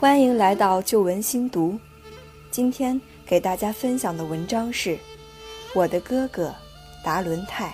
[0.00, 1.78] 欢迎来到旧闻新读。
[2.50, 4.96] 今天给大家分享的文章是
[5.74, 6.54] 《我的哥哥
[7.04, 7.66] 达伦泰》。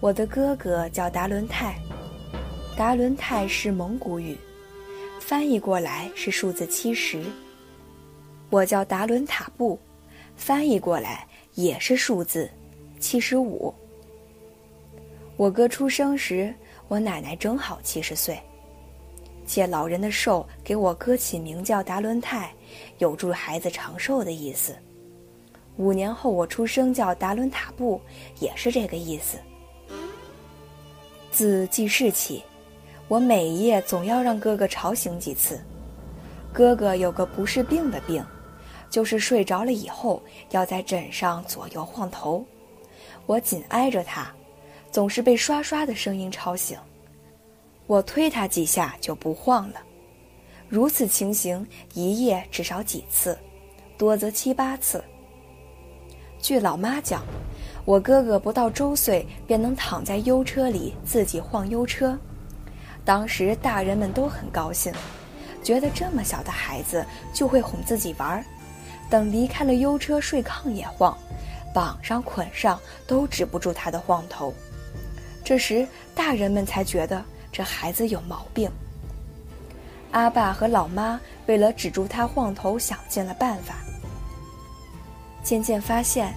[0.00, 1.78] 我的哥哥叫达伦泰，
[2.78, 4.38] 达伦泰是蒙古语，
[5.20, 7.22] 翻译过来是数字七十。
[8.48, 9.78] 我叫达伦塔布，
[10.34, 12.50] 翻译过来也是数字
[12.98, 13.74] 七十五。
[15.36, 16.54] 我哥出生时，
[16.88, 18.40] 我奶奶正好七十岁。
[19.48, 22.52] 借老人的寿给我哥起名叫达伦泰，
[22.98, 24.76] 有助孩子长寿的意思。
[25.78, 27.98] 五年后我出生叫达伦塔布，
[28.40, 29.38] 也是这个意思。
[31.32, 32.44] 自记事起，
[33.08, 35.58] 我每夜总要让哥哥吵醒几次。
[36.52, 38.22] 哥哥有个不是病的病，
[38.90, 42.44] 就是睡着了以后要在枕上左右晃头。
[43.24, 44.30] 我紧挨着他，
[44.90, 46.78] 总是被刷刷的声音吵醒。
[47.88, 49.80] 我推他几下就不晃了，
[50.68, 53.36] 如此情形一夜至少几次，
[53.96, 55.02] 多则七八次。
[56.38, 57.22] 据老妈讲，
[57.86, 62.16] 我哥哥不到周岁便能躺在优车里自己晃优车，
[63.06, 64.92] 当时大人们都很高兴，
[65.62, 68.44] 觉得这么小的孩子就会哄自己玩儿，
[69.08, 71.16] 等离开了优车睡炕也晃，
[71.72, 74.52] 绑上捆上都止不住他的晃头。
[75.42, 77.24] 这时大人们才觉得。
[77.52, 78.70] 这孩子有毛病。
[80.10, 83.76] 阿爸和老妈为了止住他晃头，想尽了办法。
[85.42, 86.34] 渐渐发现，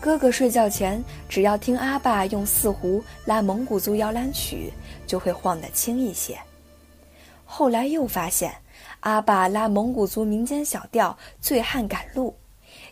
[0.00, 4.72] 哥哥睡觉前只要听阿爸用四胡拉蒙古族摇篮曲，
[5.06, 6.38] 就会晃得轻一些。
[7.44, 8.54] 后来又发现，
[9.00, 12.30] 阿爸拉蒙古族民间小调《醉汉赶路》，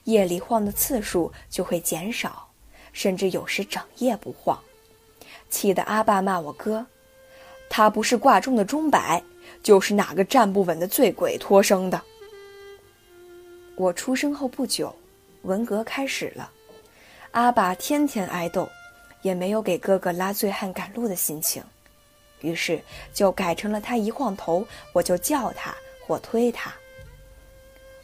[0.05, 2.49] 夜里晃的次数就会减少，
[2.93, 4.59] 甚至有时整夜不晃，
[5.51, 6.87] 气得阿爸骂我哥。
[7.77, 9.21] 他不是挂钟的钟摆，
[9.61, 12.01] 就是哪个站不稳的醉鬼托生的。
[13.75, 14.95] 我出生后不久，
[15.43, 16.49] 文革开始了，
[17.33, 18.69] 阿爸天天挨斗，
[19.23, 21.61] 也没有给哥哥拉醉汉赶路的心情，
[22.43, 22.81] 于是
[23.13, 25.75] 就改成了他一晃头，我就叫他
[26.07, 26.73] 或推他。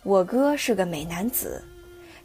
[0.03, 1.62] 我哥是个美男子，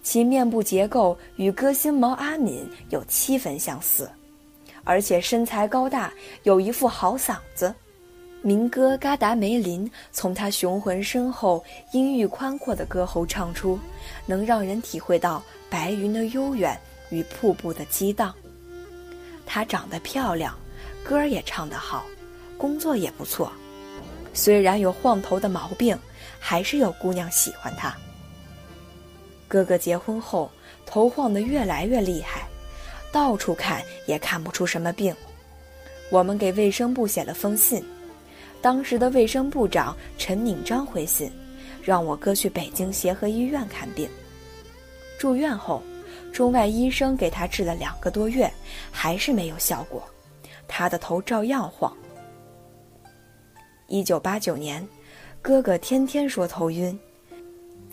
[0.01, 4.09] 其面部结构与歌星毛阿敏有七分相似。
[4.85, 6.13] 而且身材高大，
[6.43, 7.73] 有一副好嗓子，
[8.41, 13.77] 民歌《嘎达梅林》从他雄浑深厚、音域宽阔的歌喉唱出，
[14.25, 16.79] 能让人体会到白云的悠远
[17.09, 18.33] 与瀑布的激荡。
[19.45, 20.55] 她长得漂亮，
[21.03, 22.05] 歌也唱得好，
[22.57, 23.51] 工作也不错。
[24.33, 25.97] 虽然有晃头的毛病，
[26.39, 27.95] 还是有姑娘喜欢她。
[29.47, 30.51] 哥哥结婚后，
[30.85, 32.44] 头晃得越来越厉害。
[33.15, 35.15] 到处看也看不出什么病，
[36.11, 37.81] 我们给卫生部写了封信，
[38.61, 41.31] 当时的卫生部长陈敏章回信，
[41.81, 44.09] 让我哥去北京协和医院看病。
[45.17, 45.81] 住院后，
[46.33, 48.51] 中外医生给他治了两个多月，
[48.91, 50.03] 还是没有效果，
[50.67, 51.95] 他的头照样晃。
[53.87, 54.85] 一九八九年，
[55.41, 56.99] 哥哥天天说头晕。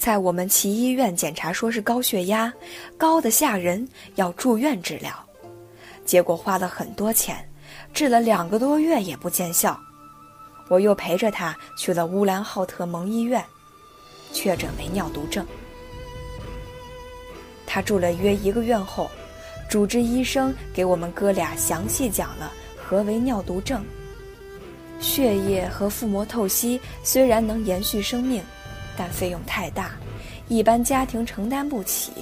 [0.03, 2.53] 在我们齐医院检查，说是高血压，
[2.99, 3.87] 高的吓人，
[4.17, 5.15] 要住院治疗。
[6.05, 7.49] 结果花了很多钱，
[7.95, 9.79] 治了两个多月也不见效。
[10.69, 13.45] 我又陪着他去了乌兰浩特蒙医院，
[14.33, 15.47] 确诊为尿毒症。
[17.65, 19.09] 他住了约一个月后，
[19.71, 23.85] 主治医生给我们哥俩详细讲了何为尿毒症。
[24.99, 28.43] 血液和腹膜透析虽然能延续生命。
[28.97, 29.93] 但费用太大，
[30.49, 32.13] 一般家庭承担不起。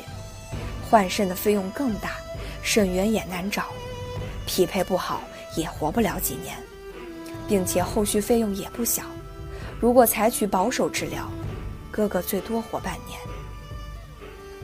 [0.91, 2.13] 换肾的费用更大，
[2.63, 3.67] 肾源也难找，
[4.47, 5.21] 匹配不好
[5.57, 6.57] 也活不了几年，
[7.49, 9.03] 并且后续费用也不小。
[9.81, 11.31] 如果采取保守治疗，
[11.91, 13.19] 哥哥最多活半年。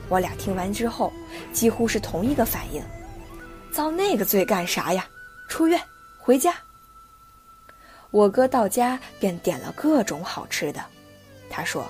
[0.09, 1.11] 我俩听完之后，
[1.51, 2.83] 几乎是同一个反应：
[3.71, 5.07] 遭那个罪干啥呀？
[5.49, 5.81] 出院
[6.17, 6.53] 回家。
[8.11, 10.83] 我哥到家便点了各种好吃的。
[11.49, 11.85] 他说：“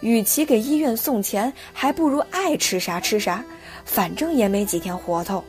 [0.00, 3.44] 与其给医院送钱，还不如爱吃啥吃啥，
[3.84, 5.42] 反正也没几天活头。”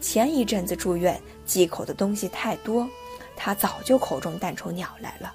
[0.00, 2.88] 前一阵子住院，忌口的东西太多，
[3.36, 5.32] 他早就口中淡出鸟来了。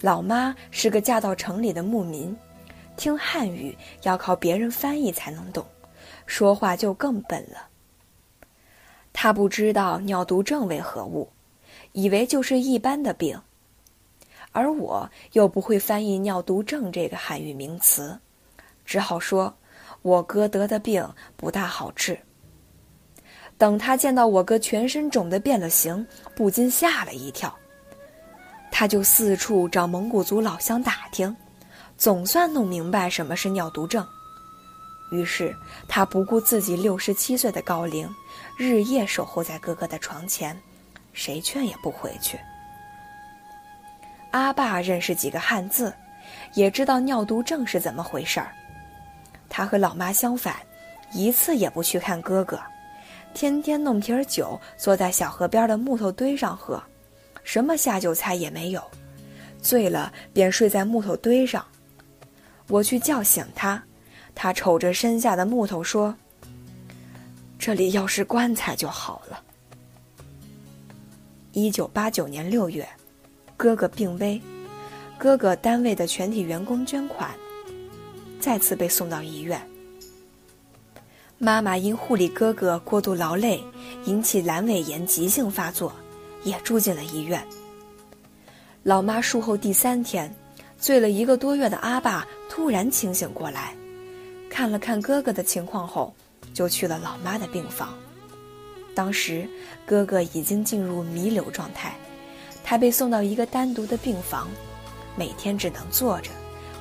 [0.00, 2.34] 老妈是个嫁到城里的牧民，
[2.96, 5.66] 听汉语要靠别人翻译才能懂，
[6.24, 7.68] 说话就更笨了。
[9.12, 11.28] 他不知道尿毒症为何物，
[11.92, 13.40] 以为就是一般的病。
[14.58, 18.18] 而我又不会翻译“尿毒症”这个汉语名词，
[18.84, 19.56] 只好说
[20.02, 22.18] ：“我哥得的病不大好治。”
[23.56, 27.56] 等他见到我哥全身肿得变了形，不禁吓了一跳。
[28.72, 31.34] 他就四处找蒙古族老乡打听，
[31.96, 34.04] 总算弄明白什么是尿毒症。
[35.12, 35.56] 于是
[35.88, 38.08] 他不顾自己六十七岁的高龄，
[38.56, 40.60] 日夜守候在哥哥的床前，
[41.12, 42.38] 谁劝也不回去。
[44.30, 45.92] 阿爸认识几个汉字，
[46.54, 48.52] 也知道尿毒症是怎么回事儿。
[49.48, 50.56] 他和老妈相反，
[51.12, 52.60] 一次也不去看哥哥，
[53.32, 56.82] 天天弄瓶酒，坐在小河边的木头堆上喝，
[57.42, 58.82] 什么下酒菜也没有，
[59.62, 61.64] 醉了便睡在木头堆上。
[62.68, 63.82] 我去叫醒他，
[64.34, 66.14] 他瞅着身下的木头说
[67.58, 69.42] ：“这里要是棺材就好了。”
[71.52, 72.86] 一九八九年六月。
[73.58, 74.40] 哥哥病危，
[75.18, 77.34] 哥哥单位的全体员工捐款，
[78.38, 79.60] 再次被送到医院。
[81.38, 83.60] 妈妈因护理哥哥过度劳累，
[84.04, 85.92] 引起阑尾炎急性发作，
[86.44, 87.44] 也住进了医院。
[88.84, 90.32] 老妈术后第三天，
[90.78, 93.74] 醉了一个多月的阿爸突然清醒过来，
[94.48, 96.14] 看了看哥哥的情况后，
[96.54, 97.98] 就去了老妈的病房。
[98.94, 99.48] 当时
[99.84, 101.92] 哥哥已经进入弥留状态。
[102.68, 104.46] 他被送到一个单独的病房，
[105.16, 106.30] 每天只能坐着、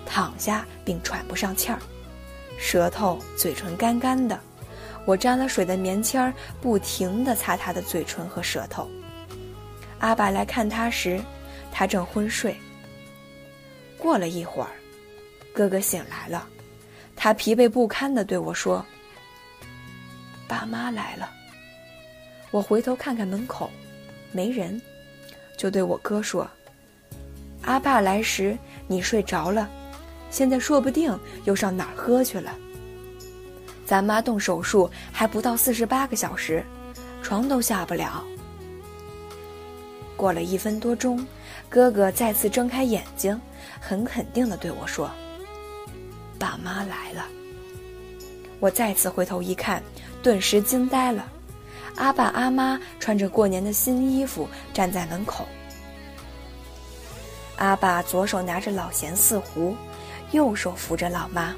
[0.05, 1.79] 躺下，并喘不上气儿，
[2.59, 4.37] 舌头、嘴唇干干的。
[5.05, 8.89] 我沾了水的棉签儿不停地擦他的嘴唇和舌头。
[9.99, 11.23] 阿爸来看他时，
[11.71, 12.53] 他正昏睡。
[13.97, 14.71] 过了一会儿，
[15.53, 16.45] 哥哥醒来了，
[17.15, 18.85] 他疲惫不堪地对我说
[20.49, 21.31] ：“爸妈来了。”
[22.51, 23.71] 我回头看看门口，
[24.33, 24.81] 没人。
[25.57, 26.47] 就对我哥说
[27.63, 28.57] ：“阿爸来时
[28.87, 29.67] 你睡着了，
[30.29, 32.53] 现在说不定又上哪儿喝去了。
[33.85, 36.63] 咱妈动手术还不到四十八个小时，
[37.23, 38.23] 床都下不了。”
[40.15, 41.25] 过了一分多钟，
[41.69, 43.39] 哥哥再次睁开眼睛，
[43.79, 45.09] 很肯定地对我说
[46.39, 47.25] ：“爸妈来了。”
[48.59, 49.81] 我再次回头一看，
[50.23, 51.31] 顿时惊呆了。
[51.97, 55.47] 阿爸阿妈穿着过年的新衣服站在门口。
[57.57, 59.75] 阿爸左手拿着老咸四壶，
[60.31, 61.55] 右手扶着老妈。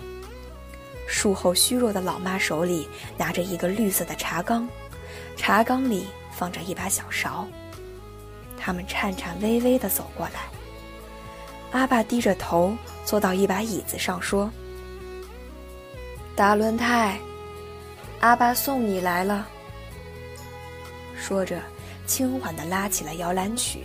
[1.07, 2.87] 术后虚弱的老妈手里
[3.17, 4.67] 拿着一个绿色的茶缸，
[5.35, 7.45] 茶缸里放着一把小勺。
[8.57, 10.41] 他们颤颤巍巍地走过来。
[11.71, 12.75] 阿爸低着头
[13.05, 14.49] 坐到一把椅子上，说
[16.35, 17.19] ：“大轮胎，
[18.21, 19.47] 阿爸送你来了。”
[21.19, 21.61] 说着，
[22.07, 23.83] 轻缓地拉起了摇篮曲，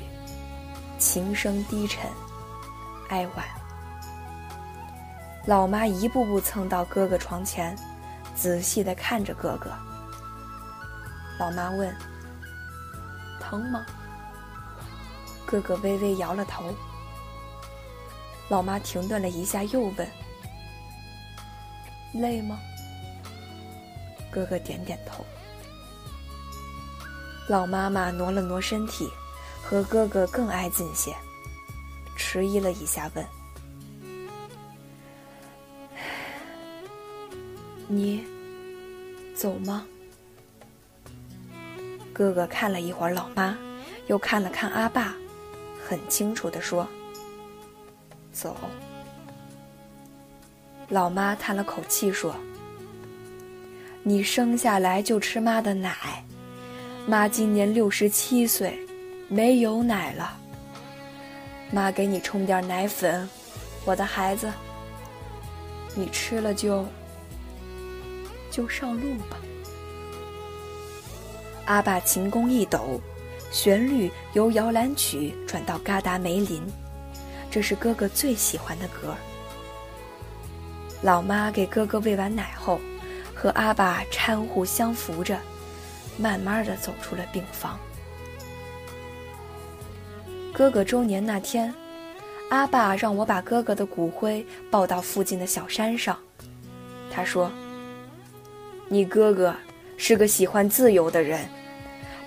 [0.98, 2.08] 琴声低沉，
[3.10, 3.44] 哀婉。
[5.44, 7.76] 老妈一步步蹭到哥哥床前，
[8.34, 9.70] 仔细地看着哥哥。
[11.38, 11.94] 老妈问
[13.40, 13.84] ：“疼吗？”
[15.44, 16.64] 哥哥微微摇了头。
[18.48, 20.08] 老妈停顿了一下，又问
[22.14, 22.58] ：“累吗？”
[24.32, 25.24] 哥哥点点头。
[27.46, 29.10] 老妈妈挪了挪身体，
[29.62, 31.14] 和哥哥更挨近些，
[32.16, 33.26] 迟疑了一下，问
[37.86, 38.24] ：“你
[39.34, 39.86] 走吗？”
[42.14, 43.58] 哥哥看了一会儿老妈，
[44.06, 45.14] 又看了看阿爸，
[45.86, 46.88] 很清楚地说
[48.32, 48.56] ：“走。”
[50.88, 52.34] 老妈叹了口气说
[54.02, 56.24] ：“你生下来就吃妈的奶。”
[57.06, 58.78] 妈今年六十七岁，
[59.28, 60.38] 没有奶了。
[61.70, 63.28] 妈给你冲点奶粉，
[63.84, 64.50] 我的孩子，
[65.94, 66.86] 你吃了就
[68.50, 69.36] 就上路吧。
[71.66, 72.98] 阿爸琴弓一抖，
[73.52, 76.62] 旋律由摇篮曲转到嘎达梅林，
[77.50, 79.14] 这是哥哥最喜欢的歌。
[81.02, 82.80] 老妈给哥哥喂完奶后，
[83.34, 85.38] 和阿爸搀护相扶着。
[86.16, 87.76] 慢慢的走出了病房。
[90.52, 91.74] 哥哥周年那天，
[92.50, 96.16] 阿爸让我把哥哥的骨灰抱到附近的小山上。
[97.10, 97.50] 他说
[98.88, 99.52] ：“你哥哥
[99.96, 101.48] 是个喜欢自由的人，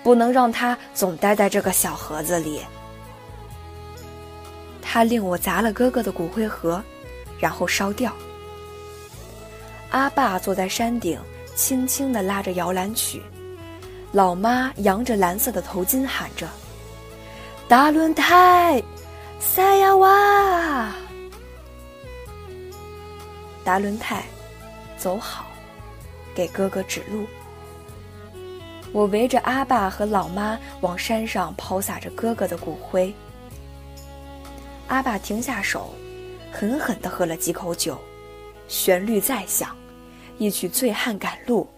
[0.02, 2.60] 不能让他总待在这个小盒子里。”
[4.82, 6.82] 他令我砸了哥哥的骨灰盒，
[7.38, 8.12] 然后烧掉。
[9.90, 11.18] 阿爸坐在山顶，
[11.54, 13.22] 轻轻地拉着摇篮曲。
[14.12, 16.48] 老妈扬着蓝色的头巾喊着
[17.68, 18.82] ：“大轮胎，
[19.38, 20.94] 塞亚瓦！
[23.62, 24.24] 大轮胎，
[24.96, 25.44] 走好，
[26.34, 27.26] 给哥哥指路。”
[28.92, 33.14] 我围着阿爸和老妈往山上抛洒着哥哥的骨灰。
[34.86, 35.92] 阿爸停下手，
[36.50, 37.98] 狠狠地喝了几口酒，
[38.68, 39.76] 旋律再响，
[40.38, 41.68] 一曲《醉汉赶路》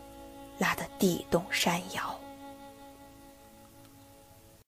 [0.63, 2.20] 拉得地动山摇。